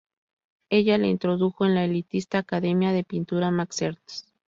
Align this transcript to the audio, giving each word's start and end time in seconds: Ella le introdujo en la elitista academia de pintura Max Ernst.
Ella 0.71 0.97
le 0.97 1.09
introdujo 1.09 1.63
en 1.63 1.75
la 1.75 1.85
elitista 1.85 2.39
academia 2.39 2.91
de 2.91 3.03
pintura 3.03 3.51
Max 3.51 3.83
Ernst. 3.83 4.29